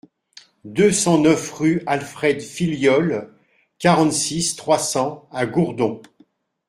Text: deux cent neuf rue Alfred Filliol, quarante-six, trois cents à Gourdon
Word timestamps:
deux 0.65 0.91
cent 0.91 1.19
neuf 1.19 1.51
rue 1.53 1.83
Alfred 1.85 2.41
Filliol, 2.41 3.31
quarante-six, 3.77 4.55
trois 4.55 4.79
cents 4.79 5.27
à 5.31 5.45
Gourdon 5.45 6.01